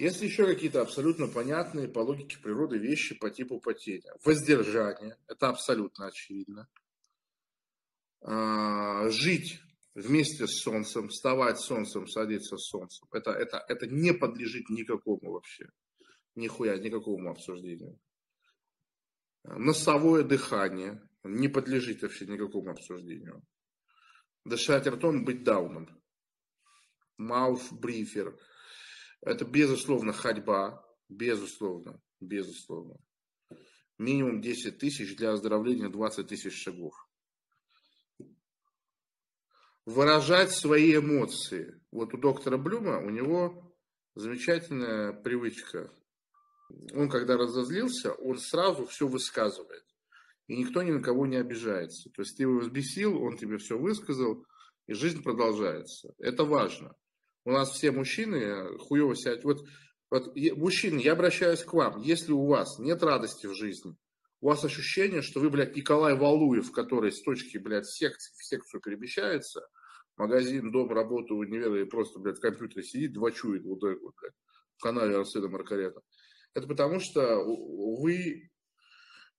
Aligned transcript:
Есть 0.00 0.22
еще 0.22 0.46
какие-то 0.46 0.80
абсолютно 0.80 1.28
понятные 1.28 1.86
по 1.86 1.98
логике 1.98 2.38
природы 2.38 2.78
вещи 2.78 3.14
по 3.14 3.28
типу 3.28 3.60
потения. 3.60 4.14
Воздержание, 4.24 5.18
это 5.28 5.50
абсолютно 5.50 6.06
очевидно. 6.06 6.70
А, 8.22 9.10
жить 9.10 9.60
вместе 9.94 10.46
с 10.46 10.62
солнцем, 10.62 11.10
вставать 11.10 11.60
с 11.60 11.66
солнцем, 11.66 12.08
садиться 12.08 12.56
с 12.56 12.70
солнцем. 12.70 13.08
Это, 13.12 13.32
это, 13.32 13.62
это 13.68 13.86
не 13.88 14.14
подлежит 14.14 14.70
никакому 14.70 15.32
вообще, 15.32 15.68
нихуя, 16.34 16.78
никакому 16.78 17.30
обсуждению. 17.30 18.00
Носовое 19.44 20.22
дыхание 20.22 21.06
не 21.24 21.48
подлежит 21.48 22.00
вообще 22.00 22.24
никакому 22.24 22.70
обсуждению. 22.70 23.42
Дышать 24.46 24.86
ртом, 24.86 25.26
быть 25.26 25.44
дауном. 25.44 26.02
Мауф 27.18 27.70
брифер. 27.70 28.34
Это 29.22 29.44
безусловно 29.44 30.12
ходьба, 30.12 30.84
безусловно, 31.08 32.00
безусловно. 32.20 32.96
Минимум 33.98 34.40
10 34.40 34.78
тысяч 34.78 35.16
для 35.16 35.32
оздоровления 35.32 35.88
20 35.88 36.26
тысяч 36.26 36.54
шагов 36.62 36.94
выражать 39.90 40.52
свои 40.52 40.96
эмоции. 40.96 41.80
Вот 41.90 42.14
у 42.14 42.18
доктора 42.18 42.56
Блюма, 42.56 42.98
у 42.98 43.10
него 43.10 43.74
замечательная 44.14 45.12
привычка. 45.12 45.90
Он, 46.94 47.08
когда 47.08 47.36
разозлился, 47.36 48.12
он 48.12 48.38
сразу 48.38 48.86
все 48.86 49.08
высказывает. 49.08 49.84
И 50.46 50.56
никто 50.56 50.82
ни 50.82 50.90
на 50.90 51.02
кого 51.02 51.26
не 51.26 51.36
обижается. 51.36 52.10
То 52.10 52.22
есть 52.22 52.36
ты 52.36 52.44
его 52.44 52.58
взбесил, 52.58 53.20
он 53.22 53.36
тебе 53.36 53.58
все 53.58 53.78
высказал, 53.78 54.44
и 54.86 54.94
жизнь 54.94 55.22
продолжается. 55.22 56.14
Это 56.18 56.44
важно. 56.44 56.94
У 57.44 57.52
нас 57.52 57.70
все 57.70 57.90
мужчины 57.90 58.78
хуево 58.78 59.14
сядь. 59.14 59.44
Вот, 59.44 59.66
вот 60.10 60.36
мужчины, 60.56 61.00
я 61.00 61.12
обращаюсь 61.12 61.64
к 61.64 61.72
вам. 61.72 62.00
Если 62.00 62.32
у 62.32 62.46
вас 62.46 62.78
нет 62.78 63.02
радости 63.02 63.46
в 63.46 63.54
жизни, 63.54 63.96
у 64.40 64.48
вас 64.48 64.64
ощущение, 64.64 65.22
что 65.22 65.40
вы, 65.40 65.50
блядь, 65.50 65.76
Николай 65.76 66.14
Валуев, 66.14 66.72
который 66.72 67.12
с 67.12 67.22
точки, 67.22 67.58
блядь, 67.58 67.86
секции 67.86 68.32
в 68.36 68.44
секцию 68.44 68.80
перемещается, 68.80 69.66
магазин, 70.16 70.70
дом, 70.70 70.90
работу, 70.90 71.36
универ, 71.36 71.74
и 71.76 71.84
просто, 71.84 72.18
блядь, 72.18 72.38
в 72.38 72.40
компьютере 72.40 72.82
сидит, 72.82 73.12
двочует 73.12 73.64
вот 73.64 73.80
так 73.80 74.00
вот, 74.00 74.14
блядь, 74.20 74.34
в 74.76 74.82
канале 74.82 75.16
Арсена 75.16 75.48
Маркарета. 75.48 76.00
Это 76.54 76.66
потому, 76.66 77.00
что 77.00 77.44
вы 77.44 78.50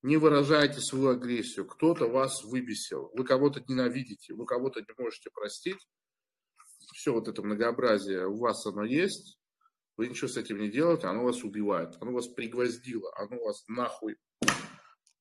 не 0.01 0.17
выражаете 0.17 0.79
свою 0.79 1.09
агрессию, 1.09 1.65
кто-то 1.65 2.07
вас 2.07 2.43
выбесил, 2.43 3.11
вы 3.13 3.23
кого-то 3.25 3.63
ненавидите, 3.67 4.33
вы 4.33 4.45
кого-то 4.45 4.81
не 4.81 4.93
можете 4.97 5.29
простить. 5.29 5.87
Все 6.93 7.13
вот 7.13 7.27
это 7.27 7.41
многообразие 7.41 8.27
у 8.27 8.37
вас 8.37 8.65
оно 8.65 8.83
есть, 8.83 9.39
вы 9.97 10.07
ничего 10.07 10.27
с 10.27 10.37
этим 10.37 10.59
не 10.59 10.69
делаете, 10.69 11.07
оно 11.07 11.23
вас 11.23 11.43
убивает, 11.43 11.95
оно 11.99 12.11
вас 12.11 12.27
пригвоздило, 12.27 13.11
оно 13.15 13.43
вас 13.43 13.63
нахуй 13.67 14.17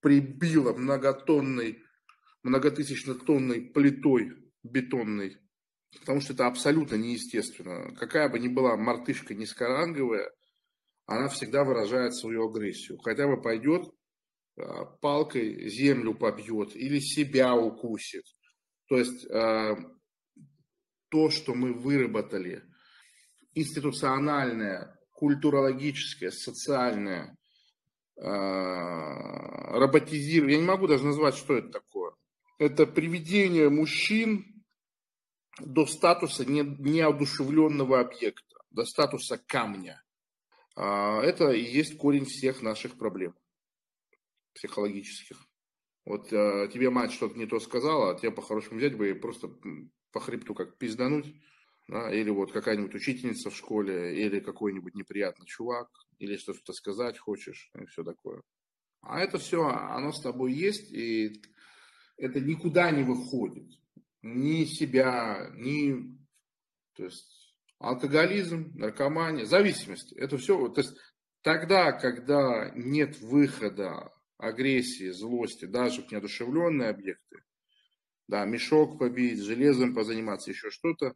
прибило 0.00 0.72
многотонной, 0.72 1.82
многотысячно-тонной 2.42 3.70
плитой 3.72 4.32
бетонной 4.62 5.38
Потому 5.98 6.20
что 6.20 6.32
это 6.32 6.46
абсолютно 6.46 6.94
неестественно. 6.96 7.94
Какая 7.96 8.28
бы 8.28 8.38
ни 8.38 8.48
была 8.48 8.76
мартышка 8.76 9.34
низкоранговая, 9.34 10.30
она 11.06 11.28
всегда 11.28 11.64
выражает 11.64 12.14
свою 12.14 12.48
агрессию. 12.48 12.98
Хотя 12.98 13.26
бы 13.26 13.40
пойдет 13.40 13.90
а, 14.56 14.84
палкой 14.84 15.68
землю 15.68 16.14
побьет 16.14 16.76
или 16.76 17.00
себя 17.00 17.56
укусит. 17.56 18.24
То 18.88 18.98
есть 18.98 19.28
а, 19.30 19.76
то, 21.10 21.30
что 21.30 21.54
мы 21.54 21.72
выработали, 21.72 22.62
институциональное, 23.54 24.98
культурологическое, 25.12 26.30
социальное, 26.30 27.36
а, 28.16 29.78
роботизирование, 29.78 30.56
я 30.56 30.62
не 30.62 30.68
могу 30.68 30.86
даже 30.86 31.04
назвать, 31.04 31.36
что 31.36 31.56
это 31.56 31.68
такое. 31.68 32.12
Это 32.58 32.86
приведение 32.86 33.68
мужчин 33.70 34.64
до 35.58 35.86
статуса 35.86 36.44
неодушевленного 36.44 38.00
объекта, 38.00 38.56
до 38.70 38.84
статуса 38.84 39.38
камня. 39.38 40.02
А, 40.76 41.20
это 41.22 41.50
и 41.50 41.62
есть 41.62 41.96
корень 41.96 42.24
всех 42.24 42.62
наших 42.62 42.96
проблем 42.98 43.34
психологических. 44.54 45.38
Вот 46.04 46.32
а, 46.32 46.68
тебе 46.68 46.90
мать 46.90 47.12
что-то 47.12 47.38
не 47.38 47.46
то 47.46 47.60
сказала, 47.60 48.10
а 48.10 48.18
тебе 48.18 48.30
по-хорошему 48.30 48.78
взять 48.78 48.96
бы 48.96 49.10
и 49.10 49.14
просто 49.14 49.48
по 50.12 50.20
хребту 50.20 50.54
как 50.54 50.78
пиздануть, 50.78 51.34
да, 51.88 52.12
или 52.12 52.30
вот 52.30 52.52
какая-нибудь 52.52 52.94
учительница 52.94 53.50
в 53.50 53.56
школе, 53.56 54.24
или 54.24 54.40
какой-нибудь 54.40 54.94
неприятный 54.94 55.46
чувак, 55.46 55.88
или 56.18 56.36
что-то 56.36 56.72
сказать 56.72 57.18
хочешь, 57.18 57.70
и 57.78 57.86
все 57.86 58.04
такое. 58.04 58.42
А 59.02 59.20
это 59.20 59.38
все, 59.38 59.66
оно 59.66 60.12
с 60.12 60.20
тобой 60.20 60.52
есть, 60.52 60.92
и 60.92 61.42
это 62.16 62.40
никуда 62.40 62.90
не 62.90 63.02
выходит 63.02 63.68
ни 64.22 64.64
себя, 64.64 65.50
ни... 65.54 66.18
То 66.94 67.04
есть 67.04 67.56
алкоголизм, 67.78 68.72
наркомания, 68.74 69.46
зависимость. 69.46 70.12
Это 70.12 70.36
все. 70.36 70.68
То 70.68 70.82
есть 70.82 70.96
тогда, 71.42 71.92
когда 71.92 72.70
нет 72.74 73.18
выхода 73.20 74.12
агрессии, 74.36 75.10
злости, 75.10 75.64
даже 75.64 76.02
в 76.02 76.12
неодушевленные 76.12 76.90
объекты, 76.90 77.42
да, 78.30 78.44
мешок 78.44 78.98
побить, 78.98 79.42
железом 79.42 79.94
позаниматься, 79.94 80.50
еще 80.50 80.70
что-то, 80.70 81.14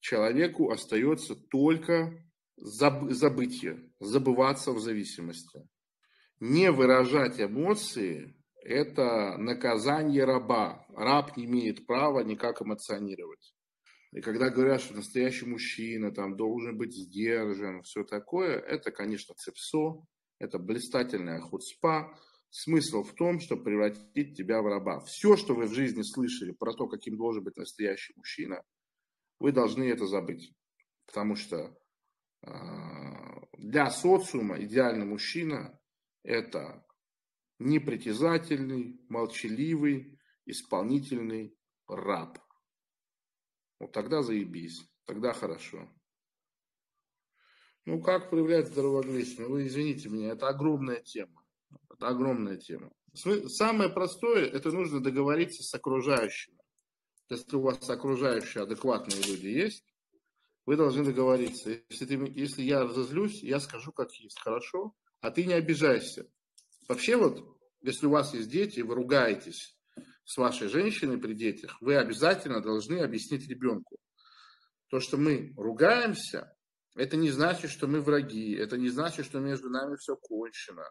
человеку 0.00 0.70
остается 0.70 1.36
только 1.36 2.24
заб- 2.58 3.10
забытие, 3.10 3.92
забываться 4.00 4.72
в 4.72 4.80
зависимости. 4.80 5.68
Не 6.40 6.70
выражать 6.72 7.40
эмоции 7.40 8.34
это 8.62 9.36
наказание 9.38 10.24
раба. 10.24 10.86
Раб 10.88 11.36
не 11.36 11.44
имеет 11.44 11.86
права 11.86 12.20
никак 12.20 12.62
эмоционировать. 12.62 13.54
И 14.12 14.20
когда 14.20 14.48
говорят, 14.48 14.80
что 14.80 14.94
настоящий 14.94 15.46
мужчина 15.46 16.10
там 16.10 16.36
должен 16.36 16.76
быть 16.76 16.94
сдержан, 16.94 17.82
все 17.82 18.02
такое, 18.02 18.58
это, 18.58 18.90
конечно, 18.90 19.34
цепсо, 19.34 20.04
это 20.38 20.58
блистательная 20.58 21.40
худспа. 21.40 22.18
Смысл 22.50 23.02
в 23.02 23.14
том, 23.14 23.40
чтобы 23.40 23.64
превратить 23.64 24.36
тебя 24.36 24.62
в 24.62 24.66
раба. 24.66 25.00
Все, 25.00 25.36
что 25.36 25.54
вы 25.54 25.66
в 25.66 25.74
жизни 25.74 26.02
слышали 26.02 26.52
про 26.52 26.72
то, 26.72 26.86
каким 26.86 27.16
должен 27.16 27.44
быть 27.44 27.56
настоящий 27.56 28.14
мужчина, 28.16 28.62
вы 29.38 29.52
должны 29.52 29.84
это 29.84 30.06
забыть. 30.06 30.54
Потому 31.06 31.36
что 31.36 31.78
э, 32.42 32.50
для 33.58 33.90
социума 33.90 34.62
идеальный 34.62 35.06
мужчина– 35.06 35.78
это 36.22 36.86
непритязательный, 37.58 39.00
молчаливый, 39.08 40.18
исполнительный 40.46 41.56
раб. 41.88 42.38
Вот 43.78 43.92
тогда 43.92 44.22
заебись, 44.22 44.80
тогда 45.04 45.32
хорошо. 45.32 45.88
Ну, 47.84 48.02
как 48.02 48.30
проявлять 48.30 48.66
здравогласие? 48.66 49.46
Ну, 49.46 49.52
вы 49.52 49.66
извините 49.66 50.08
меня, 50.08 50.32
это 50.32 50.48
огромная 50.48 51.00
тема. 51.00 51.45
Это 51.90 52.08
огромная 52.08 52.56
тема. 52.56 52.90
Самое 53.14 53.88
простое, 53.88 54.46
это 54.46 54.70
нужно 54.70 55.02
договориться 55.02 55.62
с 55.62 55.72
окружающими. 55.74 56.58
Если 57.28 57.56
у 57.56 57.62
вас 57.62 57.88
окружающие 57.88 58.62
адекватные 58.62 59.20
люди 59.22 59.46
есть, 59.46 59.84
вы 60.66 60.76
должны 60.76 61.04
договориться. 61.04 61.80
Если, 61.88 62.04
ты, 62.04 62.14
если 62.34 62.62
я 62.62 62.82
разозлюсь, 62.82 63.42
я 63.42 63.60
скажу 63.60 63.92
как 63.92 64.12
есть, 64.12 64.38
хорошо? 64.40 64.94
А 65.20 65.30
ты 65.30 65.44
не 65.44 65.54
обижайся. 65.54 66.26
Вообще 66.88 67.16
вот, 67.16 67.58
если 67.80 68.06
у 68.06 68.10
вас 68.10 68.34
есть 68.34 68.50
дети, 68.50 68.80
вы 68.80 68.94
ругаетесь 68.94 69.76
с 70.24 70.36
вашей 70.36 70.68
женщиной 70.68 71.18
при 71.18 71.34
детях, 71.34 71.80
вы 71.80 71.96
обязательно 71.96 72.60
должны 72.60 72.98
объяснить 73.00 73.48
ребенку. 73.48 73.96
То, 74.88 75.00
что 75.00 75.16
мы 75.16 75.52
ругаемся, 75.56 76.52
это 76.94 77.16
не 77.16 77.30
значит, 77.30 77.70
что 77.70 77.86
мы 77.86 78.00
враги, 78.00 78.54
это 78.54 78.76
не 78.76 78.88
значит, 78.88 79.26
что 79.26 79.38
между 79.38 79.68
нами 79.68 79.96
все 79.96 80.16
кончено, 80.16 80.84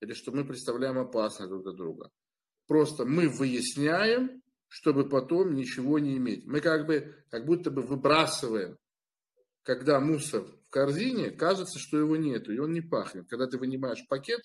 или 0.00 0.12
что 0.12 0.32
мы 0.32 0.44
представляем 0.44 0.98
опасность 0.98 1.50
друг 1.50 1.62
для 1.62 1.72
друга. 1.72 2.10
Просто 2.66 3.04
мы 3.04 3.28
выясняем, 3.28 4.42
чтобы 4.68 5.08
потом 5.08 5.54
ничего 5.54 5.98
не 5.98 6.16
иметь. 6.16 6.46
Мы 6.46 6.60
как 6.60 6.86
бы, 6.86 7.16
как 7.30 7.44
будто 7.44 7.70
бы 7.70 7.82
выбрасываем, 7.82 8.78
когда 9.62 10.00
мусор 10.00 10.42
в 10.42 10.70
корзине, 10.70 11.30
кажется, 11.30 11.78
что 11.78 11.98
его 11.98 12.16
нету, 12.16 12.52
и 12.52 12.58
он 12.58 12.72
не 12.72 12.80
пахнет. 12.80 13.28
Когда 13.28 13.46
ты 13.46 13.58
вынимаешь 13.58 14.06
пакет, 14.08 14.40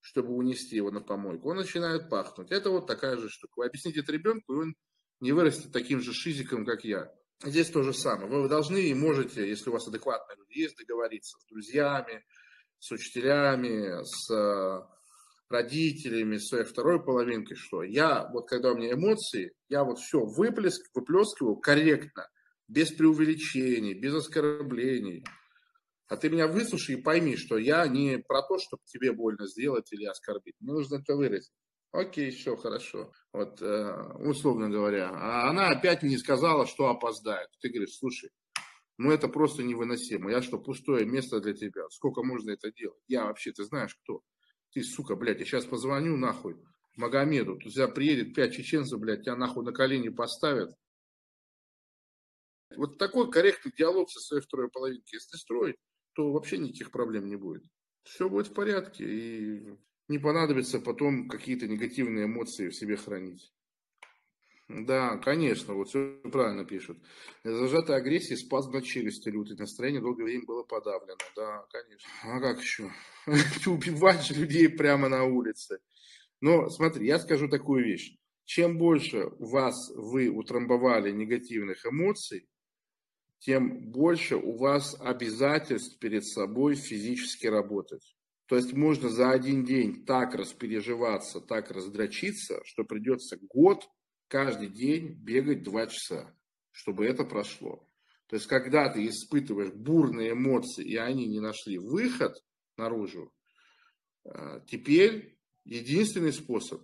чтобы 0.00 0.34
унести 0.34 0.76
его 0.76 0.90
на 0.90 1.00
помойку, 1.00 1.50
он 1.50 1.56
начинает 1.56 2.10
пахнуть. 2.10 2.50
Это 2.50 2.70
вот 2.70 2.86
такая 2.86 3.16
же 3.16 3.28
штука. 3.28 3.52
Вы 3.56 3.66
объясните 3.66 4.00
это 4.00 4.12
ребенку, 4.12 4.52
и 4.52 4.56
он 4.58 4.74
не 5.20 5.32
вырастет 5.32 5.72
таким 5.72 6.00
же 6.00 6.12
шизиком, 6.12 6.66
как 6.66 6.84
я. 6.84 7.12
Здесь 7.44 7.70
то 7.70 7.82
же 7.82 7.92
самое. 7.92 8.28
Вы 8.28 8.48
должны 8.48 8.78
и 8.78 8.94
можете, 8.94 9.48
если 9.48 9.70
у 9.70 9.72
вас 9.72 9.88
адекватные 9.88 10.36
люди 10.36 10.58
есть, 10.58 10.76
договориться 10.76 11.38
с 11.38 11.46
друзьями, 11.46 12.24
с 12.82 12.90
учителями, 12.90 14.02
с 14.02 14.28
э, 14.28 14.82
родителями, 15.48 16.36
своей 16.38 16.64
второй 16.64 17.00
половинкой, 17.00 17.56
что 17.56 17.84
я, 17.84 18.28
вот 18.32 18.48
когда 18.48 18.72
у 18.72 18.76
меня 18.76 18.94
эмоции, 18.94 19.52
я 19.68 19.84
вот 19.84 20.00
все 20.00 20.18
выплеск, 20.18 20.90
выплескиваю 20.92 21.54
корректно, 21.58 22.28
без 22.66 22.90
преувеличений, 22.90 23.94
без 23.94 24.14
оскорблений. 24.16 25.24
А 26.08 26.16
ты 26.16 26.28
меня 26.28 26.48
выслушай 26.48 26.96
и 26.96 27.00
пойми, 27.00 27.36
что 27.36 27.56
я 27.56 27.86
не 27.86 28.18
про 28.18 28.42
то, 28.42 28.58
чтобы 28.58 28.82
тебе 28.84 29.12
больно 29.12 29.46
сделать 29.46 29.92
или 29.92 30.04
оскорбить. 30.04 30.56
Мне 30.58 30.72
нужно 30.72 30.96
это 30.96 31.14
выразить. 31.14 31.52
Окей, 31.92 32.32
все 32.32 32.56
хорошо. 32.56 33.12
Вот, 33.32 33.62
э, 33.62 33.92
условно 34.24 34.68
говоря. 34.68 35.10
А 35.10 35.48
она 35.48 35.68
опять 35.68 36.02
не 36.02 36.18
сказала, 36.18 36.66
что 36.66 36.88
опоздает. 36.88 37.48
Ты 37.60 37.68
говоришь, 37.68 37.96
слушай, 37.96 38.30
ну 38.98 39.10
это 39.10 39.28
просто 39.28 39.62
невыносимо. 39.62 40.30
Я 40.30 40.42
что, 40.42 40.58
пустое 40.58 41.04
место 41.06 41.40
для 41.40 41.54
тебя? 41.54 41.88
Сколько 41.90 42.22
можно 42.22 42.50
это 42.50 42.72
делать? 42.72 43.02
Я 43.08 43.24
вообще, 43.26 43.52
ты 43.52 43.64
знаешь 43.64 43.94
кто? 44.02 44.22
Ты, 44.72 44.82
сука, 44.82 45.16
блядь, 45.16 45.40
я 45.40 45.44
сейчас 45.44 45.64
позвоню 45.64 46.16
нахуй 46.16 46.56
Магомеду. 46.96 47.56
Тут 47.56 47.72
сюда 47.72 47.88
приедет 47.88 48.34
пять 48.34 48.54
чеченцев, 48.54 48.98
блядь, 49.00 49.22
тебя 49.22 49.36
нахуй 49.36 49.64
на 49.64 49.72
колени 49.72 50.08
поставят. 50.08 50.74
Вот 52.76 52.98
такой 52.98 53.30
корректный 53.30 53.72
диалог 53.76 54.10
со 54.10 54.20
своей 54.20 54.42
второй 54.42 54.70
половинкой, 54.70 55.10
если 55.12 55.36
строить, 55.36 55.76
то 56.14 56.32
вообще 56.32 56.58
никаких 56.58 56.90
проблем 56.90 57.28
не 57.28 57.36
будет. 57.36 57.64
Все 58.04 58.28
будет 58.28 58.48
в 58.48 58.54
порядке, 58.54 59.04
и 59.04 59.78
не 60.08 60.18
понадобится 60.18 60.80
потом 60.80 61.28
какие-то 61.28 61.68
негативные 61.68 62.24
эмоции 62.24 62.68
в 62.68 62.74
себе 62.74 62.96
хранить. 62.96 63.52
Да, 64.74 65.18
конечно, 65.18 65.74
вот 65.74 65.88
все 65.88 66.18
правильно 66.32 66.64
пишут. 66.64 66.98
Зажатая 67.44 67.98
агрессия, 67.98 68.36
спазм 68.36 68.72
на 68.72 68.82
челюсти 68.82 69.28
лютый, 69.28 69.56
настроение 69.56 70.00
долгое 70.00 70.24
время 70.24 70.44
было 70.46 70.62
подавлено. 70.62 71.18
Да, 71.36 71.66
конечно. 71.70 72.08
А 72.24 72.40
как 72.40 72.60
еще? 72.60 72.90
Убивать 73.70 74.24
же 74.24 74.34
людей 74.34 74.68
прямо 74.70 75.08
на 75.08 75.24
улице. 75.24 75.80
Но 76.40 76.70
смотри, 76.70 77.06
я 77.06 77.18
скажу 77.18 77.48
такую 77.48 77.84
вещь. 77.84 78.16
Чем 78.44 78.78
больше 78.78 79.30
вас 79.38 79.90
вы 79.94 80.28
утрамбовали 80.28 81.10
негативных 81.10 81.84
эмоций, 81.86 82.48
тем 83.40 83.90
больше 83.90 84.36
у 84.36 84.56
вас 84.56 84.96
обязательств 84.98 85.98
перед 85.98 86.24
собой 86.24 86.76
физически 86.76 87.46
работать. 87.46 88.16
То 88.46 88.56
есть 88.56 88.72
можно 88.72 89.08
за 89.08 89.30
один 89.30 89.64
день 89.64 90.04
так 90.04 90.34
распереживаться, 90.34 91.40
так 91.40 91.70
раздрочиться, 91.70 92.60
что 92.64 92.84
придется 92.84 93.38
год 93.40 93.88
каждый 94.32 94.68
день 94.68 95.12
бегать 95.12 95.62
два 95.62 95.86
часа, 95.86 96.34
чтобы 96.70 97.04
это 97.04 97.22
прошло. 97.22 97.86
То 98.28 98.36
есть 98.36 98.46
когда 98.46 98.88
ты 98.88 99.06
испытываешь 99.06 99.74
бурные 99.74 100.32
эмоции, 100.32 100.86
и 100.86 100.96
они 100.96 101.26
не 101.26 101.38
нашли 101.38 101.76
выход 101.76 102.34
наружу, 102.78 103.30
э, 104.24 104.62
теперь 104.66 105.36
единственный 105.66 106.32
способ 106.32 106.82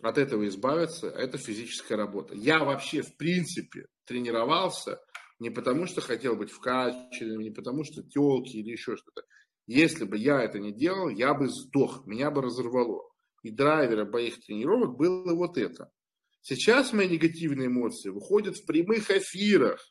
от 0.00 0.16
этого 0.16 0.48
избавиться– 0.48 1.08
это 1.08 1.36
физическая 1.36 1.98
работа. 1.98 2.34
Я 2.34 2.64
вообще, 2.64 3.02
в 3.02 3.14
принципе, 3.18 3.84
тренировался 4.06 4.98
не 5.38 5.50
потому, 5.50 5.84
что 5.84 6.00
хотел 6.00 6.36
быть 6.36 6.50
вкачанным, 6.50 7.42
не 7.42 7.50
потому, 7.50 7.84
что 7.84 8.02
телки 8.02 8.56
или 8.56 8.70
еще 8.70 8.96
что-то. 8.96 9.24
Если 9.66 10.04
бы 10.06 10.16
я 10.16 10.40
это 10.42 10.58
не 10.58 10.72
делал, 10.72 11.10
я 11.10 11.34
бы 11.34 11.48
сдох, 11.50 12.06
меня 12.06 12.30
бы 12.30 12.40
разорвало. 12.40 13.10
И 13.42 13.50
драйвером 13.50 14.10
моих 14.10 14.40
тренировок 14.40 14.96
было 14.96 15.34
вот 15.34 15.58
это. 15.58 15.92
Сейчас 16.48 16.92
мои 16.92 17.08
негативные 17.08 17.66
эмоции 17.66 18.08
выходят 18.10 18.56
в 18.56 18.66
прямых 18.66 19.10
эфирах. 19.10 19.84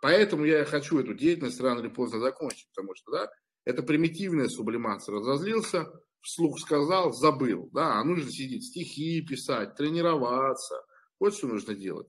Поэтому 0.00 0.46
я 0.46 0.64
хочу 0.64 0.98
эту 0.98 1.12
деятельность 1.12 1.60
рано 1.60 1.80
или 1.80 1.88
поздно 1.88 2.20
закончить, 2.20 2.70
потому 2.74 2.94
что 2.94 3.12
да, 3.12 3.30
это 3.66 3.82
примитивная 3.82 4.48
сублимация. 4.48 5.16
Разозлился, 5.16 5.92
вслух 6.22 6.58
сказал, 6.58 7.12
забыл. 7.12 7.68
Да, 7.74 8.00
а 8.00 8.04
нужно 8.04 8.30
сидеть, 8.30 8.64
стихи 8.64 9.20
писать, 9.20 9.74
тренироваться. 9.74 10.76
Вот 11.18 11.34
что 11.34 11.48
нужно 11.48 11.74
делать. 11.74 12.08